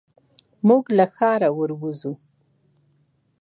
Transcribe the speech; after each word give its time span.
موږ 0.67 0.83
له 0.97 1.05
ښاره 1.15 1.49
ور 1.57 1.71
وځو. 1.81 2.13